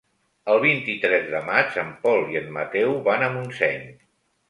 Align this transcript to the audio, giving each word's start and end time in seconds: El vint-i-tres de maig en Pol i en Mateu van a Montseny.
El 0.53 0.61
vint-i-tres 0.63 1.27
de 1.35 1.43
maig 1.51 1.79
en 1.83 1.93
Pol 2.07 2.27
i 2.35 2.43
en 2.43 2.53
Mateu 2.59 2.99
van 3.13 3.31
a 3.31 3.33
Montseny. 3.39 3.91